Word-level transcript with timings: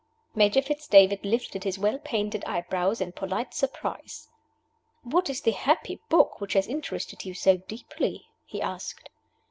Major 0.33 0.63
Fitz 0.63 0.87
David 0.87 1.23
lifted 1.23 1.63
his 1.63 1.77
well 1.77 1.99
painted 1.99 2.43
eyebrows 2.45 3.01
in 3.01 3.11
polite 3.11 3.53
surprise. 3.53 4.29
"What 5.03 5.29
is 5.29 5.41
the 5.41 5.51
happy 5.51 5.99
book 6.09 6.41
which 6.41 6.53
has 6.53 6.65
interested 6.65 7.23
you 7.23 7.35
so 7.35 7.57
deeply?" 7.57 8.25
he 8.47 8.63
asked. 8.63 9.11